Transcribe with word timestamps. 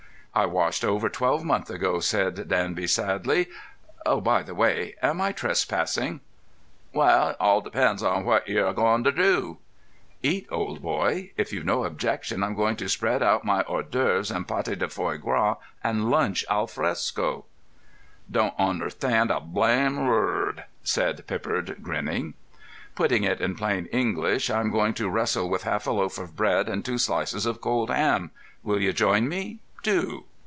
"I 0.33 0.45
washed 0.45 0.85
over 0.85 1.09
twelve 1.09 1.43
months 1.43 1.69
ago," 1.69 1.99
said 1.99 2.47
Danby 2.47 2.87
sadly. 2.87 3.49
"Oh, 4.05 4.21
by 4.21 4.43
the 4.43 4.55
way, 4.55 4.95
am 5.01 5.19
I 5.19 5.33
trespassing?" 5.33 6.21
"Well, 6.93 7.31
it 7.31 7.35
all 7.37 7.59
depends 7.59 8.01
on 8.01 8.23
wot 8.23 8.47
ye're 8.47 8.65
a 8.67 8.73
goin' 8.73 9.03
ter 9.03 9.11
do." 9.11 9.57
"Eat, 10.23 10.47
old 10.49 10.81
boy. 10.81 11.31
If 11.35 11.51
you've 11.51 11.65
no 11.65 11.83
objection 11.83 12.43
I'm 12.43 12.55
going 12.55 12.77
to 12.77 12.87
spread 12.87 13.21
out 13.21 13.43
my 13.43 13.63
hors 13.63 13.83
d'œuvres 13.91 14.33
and 14.33 14.47
pâté 14.47 14.79
de 14.79 14.87
foie 14.87 15.17
gras, 15.17 15.57
and 15.83 16.09
lunch 16.09 16.45
al 16.49 16.65
fresco." 16.65 17.43
"Don't 18.31 18.57
onderstand 18.57 19.35
a 19.35 19.41
blame 19.41 20.07
wurd," 20.07 20.63
said 20.81 21.27
Pippard, 21.27 21.83
grinning. 21.83 22.35
"Putting 22.95 23.25
it 23.25 23.41
in 23.41 23.53
plain 23.55 23.87
English, 23.87 24.49
I'm 24.49 24.71
going 24.71 24.93
to 24.93 25.09
wrestle 25.09 25.49
with 25.49 25.63
half 25.63 25.85
a 25.87 25.91
loaf 25.91 26.17
of 26.17 26.37
bread 26.37 26.69
and 26.69 26.85
two 26.85 26.97
slices 26.97 27.45
of 27.45 27.59
cold 27.59 27.89
ham. 27.89 28.31
Will 28.63 28.79
you 28.81 28.93
join 28.93 29.27
me? 29.27 29.59
Do." 29.83 30.25